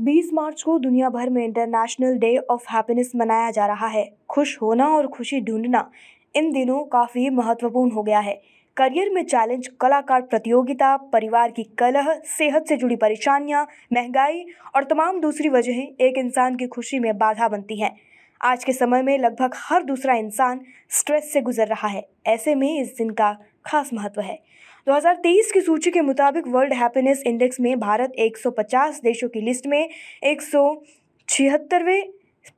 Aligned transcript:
बीस 0.00 0.30
मार्च 0.32 0.62
को 0.62 0.78
दुनिया 0.78 1.08
भर 1.08 1.30
में 1.30 1.44
इंटरनेशनल 1.44 2.18
डे 2.18 2.36
ऑफ़ 2.36 2.66
हैप्पीनेस 2.72 3.12
मनाया 3.16 3.50
जा 3.50 3.66
रहा 3.66 3.86
है। 3.86 4.16
खुश 4.28 4.58
होना 4.62 4.86
और 4.86 5.06
खुशी 5.06 5.40
ढूंढना 5.40 5.90
इन 6.36 6.52
दिनों 6.52 6.84
काफ़ी 6.84 7.30
महत्वपूर्ण 7.30 7.90
हो 7.90 8.02
गया 8.02 8.18
है। 8.18 8.42
करियर 8.76 9.10
में 9.10 9.24
चैलेंज, 9.24 9.66
कलाकार 9.80 10.22
प्रतियोगिता, 10.22 10.96
परिवार 10.96 11.50
की 11.50 11.62
कलह, 11.62 12.22
सेहत 12.24 12.66
से 12.68 12.76
जुड़ी 12.76 12.96
परेशानियाँ, 12.96 13.68
महँगाई 13.92 14.46
और 14.76 14.84
तमाम 14.84 15.20
दूसरी 15.20 15.48
वजहें 15.48 15.94
एक 16.00 16.18
इंसान 16.18 16.56
की 16.56 16.66
खुशी 16.66 16.98
में 16.98 17.18
बाधा 17.18 17.48
बनती 17.48 17.80
हैं। 17.80 17.96
आज 18.42 18.64
के 18.64 18.72
समय 18.72 19.02
में 19.02 19.18
लगभग 19.18 19.50
हर 19.56 19.82
दूसरा 19.82 20.14
इंसान 20.14 20.60
स्ट्रेस 20.90 21.32
से 21.32 21.40
गुजर 21.40 21.66
रहा 21.66 21.88
है। 21.88 22.08
ऐसे 22.26 22.54
में 22.54 22.80
इस 22.80 22.94
दिन 22.98 23.10
का 23.10 23.38
खास 23.66 23.90
महत्व 23.94 24.20
है। 24.20 24.42
2023 24.88 25.50
की 25.52 25.60
सूची 25.60 25.90
के 25.90 26.00
मुताबिक 26.00 26.46
वर्ल्ड 26.46 26.72
हैप्पीनेस 26.72 27.22
इंडेक्स 27.26 27.60
में 27.60 27.78
भारत 27.80 28.12
150 28.18 29.00
देशों 29.02 29.28
की 29.28 29.40
लिस्ट 29.40 29.66
में 29.66 29.88
एक 30.24 30.42
सौ 30.42 30.74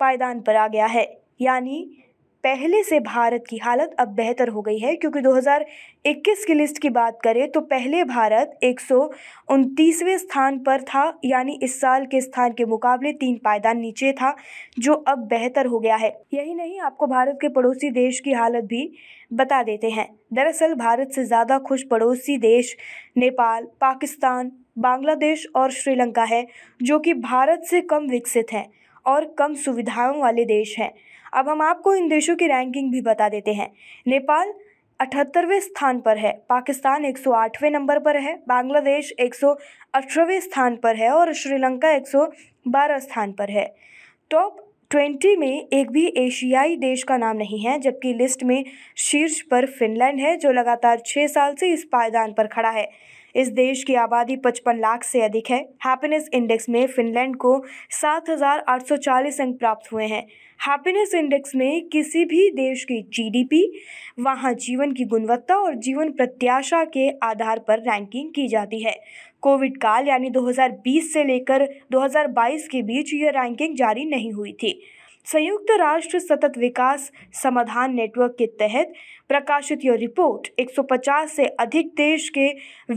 पायदान 0.00 0.41
पर 0.41 0.56
आ 0.56 0.69
गया 0.69 0.87
है। 0.87 1.20
यानी 1.41 1.91
पहले 2.44 2.83
से 2.83 2.98
भारत 3.00 3.44
की 3.50 3.56
हालत 3.56 3.94
अब 3.98 4.08
बेहतर 4.08 4.48
हो 4.48 4.60
गई 4.62 4.78
है, 4.78 4.94
क्योंकि 4.96 5.20
2021 5.20 6.44
की 6.44 6.55
लिस्ट 6.55 6.78
की 6.78 6.88
बात 6.88 7.19
करें 7.24 7.50
तो 7.50 7.60
पहले 7.60 8.05
भारत 8.05 8.58
एक 8.62 8.80
स्थान 8.80 10.58
पर 10.58 10.82
था, 10.82 11.02
यानी 11.24 11.58
इस 11.62 11.80
साल 11.80 12.06
के 12.06 12.20
स्थान 12.20 12.52
के 12.52 12.64
मुकाबले 12.64 13.12
तीन 13.12 13.36
पायदान 13.44 13.78
नीचे 13.78 14.12
था, 14.12 14.34
जो 14.78 14.94
अब 14.94 15.27
बेहतर 15.27 15.66
हो 15.66 15.78
गया 15.78 15.97
है। 15.97 16.10
यही 16.34 16.55
नहीं, 16.55 16.80
आपको 16.80 17.06
भारत 17.06 17.38
के 17.41 17.48
पड़ोसी 17.48 17.91
देश 17.91 18.20
की 18.20 18.32
हालत 18.32 18.64
भी 18.64 18.91
बता 19.32 19.62
देते 19.62 19.91
हैं। 19.91 20.08
दरअसल, 20.32 20.75
भारत 20.75 21.10
से 21.10 21.25
ज़्यादा 21.25 21.58
खुश 21.58 21.82
पड़ोसी 21.82 22.38
देश 22.38 22.77
नेपाल, 23.19 23.64
पाकिस्तान, 23.80 24.52
बांग्लादेश 24.78 25.47
और 25.54 25.70
श्रीलंका 25.70 26.25
है, 26.25 26.47
जो 26.82 26.98
कि 26.98 27.14
भारत 27.14 27.62
से 27.64 27.80
कम 27.80 28.08
विकसित 28.08 28.52
हैं 28.52 28.66
और 29.06 29.34
कम 29.38 29.54
सुविधाओं 29.54 30.20
वाले 30.20 30.44
देश 30.44 30.78
हैं। 30.78 30.92
अब 31.33 31.48
हम 31.48 31.62
आपको 31.62 31.95
इन 31.95 32.09
देशों 32.09 32.36
की 32.36 32.47
रैंकिंग 32.47 32.92
भी 32.92 33.00
बता 33.00 33.28
देते 33.28 33.53
हैं। 33.53 33.73
नेपाल 34.06 34.55
अठहत्तरवें 35.00 35.61
स्थान 35.61 36.00
पर 36.00 36.19
है, 36.19 36.33
पाकिस्तान 36.48 37.05
108वें 37.05 37.70
नंबर 37.70 37.98
पर 37.98 38.17
है, 38.17 38.42
बांग्लादेश 38.48 39.14
118वें 39.20 40.41
स्थान 40.41 40.77
पर 40.77 40.97
है 40.97 41.11
और 41.11 41.33
श्रीलंका 41.33 41.91
112 41.91 42.98
स्थान 42.98 43.33
पर 43.33 43.50
है। 43.50 43.75
टॉप 44.31 44.67
ट्वेंटी 44.91 45.37
में 45.37 45.69
एक 45.72 45.91
भी 45.91 46.06
एशियाई 46.17 46.77
देश 46.77 47.03
का 47.03 47.17
नाम 47.17 47.37
नहीं 47.37 47.61
है, 47.61 47.78
जबकि 47.78 48.15
लिस्ट 48.15 48.44
में 48.44 48.65
शीर्ष 48.97 49.41
पर 49.41 49.67
फिनलैंड 49.67 50.20
है, 50.20 50.37
जो 50.37 50.53
लगातार 50.53 51.03
छः 51.06 51.27
साल 51.27 51.55
से 51.55 51.72
इस 51.72 51.84
पायदान 51.84 52.33
पर 52.33 52.47
खड़ा 52.47 52.70
है। 52.70 52.91
इस 53.36 53.48
देश 53.48 53.84
की 53.84 53.94
आबादी 53.94 54.36
55 54.36 54.78
लाख 54.78 55.04
से 55.04 55.20
अधिक 55.20 55.50
है। 55.50 55.60
हैप्पीनेस 55.86 56.28
इंडेक्स 56.34 56.68
में 56.68 56.86
फिनलैंड 56.86 57.36
को 57.36 57.64
7,840 57.91 59.41
अंक 59.41 59.58
प्राप्त 59.58 59.92
हुए 59.92 60.06
हैं। 60.06 60.26
हैप्पीनेस 60.68 61.14
इंडेक्स 61.14 61.54
में 61.54 61.88
किसी 61.88 62.24
भी 62.24 62.50
देश 62.50 62.84
की 62.84 63.02
जीडीपी 63.02 63.80
वहाँ 64.20 64.54
जीवन 64.54 64.92
की 64.92 65.04
गुणवत्ता 65.04 65.56
और 65.56 65.74
जीवन 65.74 66.10
प्रत्याशा 66.10 66.84
के 66.84 67.10
आधार 67.10 67.58
पर 67.58 67.78
रैंकिंग 67.78 68.30
की 68.30 68.48
जाती 68.48 68.82
है। 68.82 69.00
कोविड 69.41 69.76
काल 69.76 70.08
यानी 70.08 70.30
2020 70.30 71.12
से 71.12 71.24
लेकर 71.24 71.68
2022 71.91 72.68
के 72.68 72.82
बीच 72.82 73.14
यह 73.14 73.30
रैंकिंग 73.30 73.76
जारी 73.76 74.04
नहीं 74.04 74.32
हुई 74.32 74.52
थी। 74.52 74.82
संयुक्त 75.26 75.70
राष्ट्र 75.70 76.19
सतत 76.19 76.56
विकास 76.58 77.10
समाधान 77.32 77.94
नेटवर्क 77.94 78.34
के 78.38 78.47
तहत 78.60 78.92
प्रकाशित 79.28 79.84
यह 79.84 79.94
रिपोर्ट 79.94 80.48
150 80.60 81.26
से 81.26 81.44
अधिक 81.60 81.92
देश 81.97 82.28
के 82.28 82.47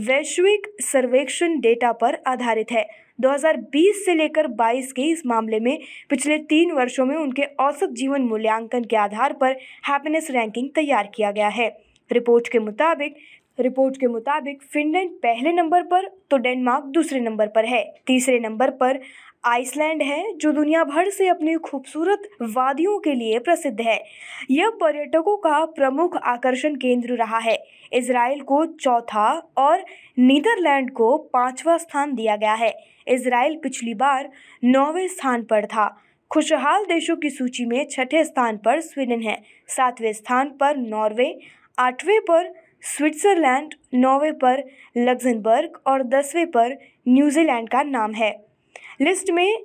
वैश्विक 0.06 0.66
सर्वेक्षण 0.80 1.58
डेटा 1.60 1.92
पर 1.92 2.18
आधारित 2.26 2.72
है। 2.72 2.84
2020 3.20 4.04
से 4.04 4.14
लेकर 4.14 4.46
22 4.54 4.92
के 4.92 5.02
इस 5.02 5.22
मामले 5.26 5.60
में 5.60 5.78
पिछले 6.10 6.38
तीन 6.38 6.72
वर्षों 6.72 7.06
में 7.06 7.16
उनके 7.16 7.44
औसत 7.60 7.92
जीवन 7.92 8.22
मूल्यांकन 8.22 8.84
के 8.84 8.96
आधार 8.96 9.32
पर 9.32 9.56
हैप्पीनेस 9.88 10.30
रैंकिंग 10.30 10.68
तैयार 10.74 11.10
किया 11.14 11.30
गया 11.30 11.48
है। 11.48 11.68
रिपोर्ट 12.10 12.48
के 12.48 12.58
मुताबिक, 12.58 13.16
रिपोर्ट 13.60 13.96
के 13.96 14.06
मुताबिक, 14.06 14.62
फिनलैंड 14.62 15.10
पहले 15.22 15.52
नंबर 15.52 15.82
पर 15.82 16.08
तो 16.30 16.36
डेनमार्क 16.36 16.84
दूसरे 16.84 17.20
नंबर 17.20 17.46
पर 17.46 17.64
है। 17.64 17.84
तीसरे 18.06 18.38
नंबर 18.38 18.70
पर 18.70 19.00
आइसलैंड 19.44 20.02
है, 20.02 20.36
जो 20.36 20.52
दुनिया 20.52 20.84
भर 20.84 21.08
से 21.10 21.26
अपनी 21.28 21.54
खूबसूरत 21.54 22.22
वादियों 22.42 22.98
के 22.98 23.14
लिए 23.14 23.38
प्रसिद्ध 23.38 23.80
है। 23.80 24.04
यह 24.50 24.70
पर्यटकों 24.70 25.36
का 25.36 25.64
प्रमुख 25.64 26.16
आकर्षण 26.16 26.74
केंद्र 26.74 27.14
रहा 27.14 27.38
है। 27.38 27.56
इसराइल 27.92 28.40
को 28.40 28.64
चौथा 28.66 29.50
और 29.56 29.84
नीदरलैंड 30.18 30.90
को 30.90 31.16
पांचवा 31.18 31.76
स्थान 31.76 32.14
दिया 32.14 32.36
गया 32.36 32.54
है। 32.54 32.72
इसराइल 33.08 33.58
पिछली 33.62 33.94
बार 33.94 34.30
नौवे 34.64 35.08
स्थान 35.08 35.42
पर 35.42 35.66
था। 35.66 35.86
खुशहाल 36.30 36.84
देशों 36.84 37.16
की 37.16 37.30
सूची 37.30 37.64
में 37.64 37.86
छठे 37.90 38.24
स्थान 38.24 38.56
पर 38.56 38.80
स्वीडन 38.80 39.20
है। 39.20 39.42
सातवें 39.68 40.12
स्थान 40.12 40.48
पर 40.50 40.76
नॉर्वे, 40.76 41.38
आठवें 41.78 42.20
पर 42.20 42.52
स्विट्जरलैंड, 42.82 43.74
नौवे 43.94 44.32
पर 44.32 44.64
लग्जमबर्ग 44.96 45.80
और 45.86 46.02
दसवें 46.02 46.46
पर 46.46 46.76
न्यूजीलैंड 47.08 47.68
का 47.68 47.82
नाम 47.82 48.12
है। 48.12 48.53
लिस्ट 49.00 49.30
में 49.30 49.64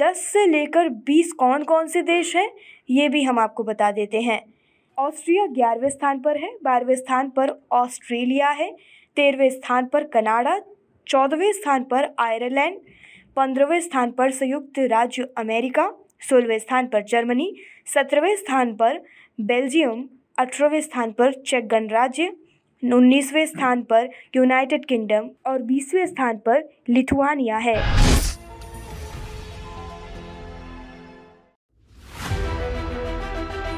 10 0.00 0.16
से 0.32 0.46
लेकर 0.46 0.88
20 1.10 1.32
कौन 1.38 1.62
कौन 1.64 1.86
से 1.88 2.02
देश 2.02 2.34
हैं 2.36 2.50
ये 2.90 3.08
भी 3.08 3.22
हम 3.22 3.38
आपको 3.38 3.62
बता 3.64 3.90
देते 3.92 4.20
हैं 4.20 4.40
ऑस्ट्रिया 4.98 5.46
ग्यारहवें 5.46 5.88
स्थान 5.90 6.20
पर 6.20 6.36
है 6.38 6.50
बारहवें 6.64 6.94
स्थान 6.96 7.28
पर 7.30 7.50
ऑस्ट्रेलिया 7.72 8.48
है 8.50 8.70
तेरहवें 9.16 9.50
स्थान 9.50 9.86
पर 9.86 10.04
कनाडा 10.14 10.58
चौदहवें 11.06 11.52
स्थान 11.52 11.84
पर 11.84 12.08
आयरलैंड 12.20 12.76
पंद्रहवें 13.36 13.80
स्थान 13.80 14.10
पर 14.10 14.30
संयुक्त 14.32 14.78
राज्य 14.90 15.26
अमेरिका 15.38 15.90
सोलहवें 16.28 16.58
स्थान 16.58 16.86
पर 16.86 17.02
जर्मनी 17.08 17.52
सत्रहवें 17.94 18.34
स्थान 18.36 18.74
पर 18.74 19.00
बेल्जियम 19.38 20.04
अठारहवें 20.38 20.80
स्थान 20.80 21.12
पर 21.12 21.32
चेक 21.46 21.68
गणराज्य 21.68 22.30
उन्नीसवें 22.82 23.44
स्थान 23.46 23.82
पर 23.82 24.08
यूनाइटेड 24.36 24.84
किंगडम 24.86 25.30
और 25.46 25.62
बीसवें 25.64 26.06
स्थान 26.06 26.38
पर 26.46 26.68
लिथुआनिया 26.88 27.56
है 27.58 27.76